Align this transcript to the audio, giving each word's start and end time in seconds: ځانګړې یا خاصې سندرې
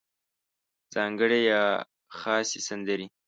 ځانګړې 0.93 1.39
یا 1.51 1.63
خاصې 2.17 2.59
سندرې 2.67 3.05